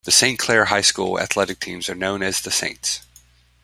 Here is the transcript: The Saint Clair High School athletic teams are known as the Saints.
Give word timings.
The 0.03 0.11
Saint 0.11 0.39
Clair 0.39 0.65
High 0.65 0.81
School 0.81 1.19
athletic 1.19 1.59
teams 1.59 1.87
are 1.87 1.93
known 1.93 2.23
as 2.23 2.41
the 2.41 2.49
Saints. 2.49 3.01